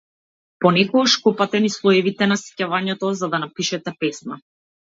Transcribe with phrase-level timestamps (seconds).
[0.63, 4.43] Понекогаш копате низ слоевите на сеќавањето за да напишете песна.